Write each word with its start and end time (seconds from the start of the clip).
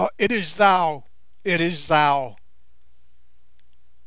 it 0.17 0.31
is 0.31 0.55
thou, 0.55 1.05
it 1.43 1.61
is 1.61 1.85
thou!" 1.85 2.35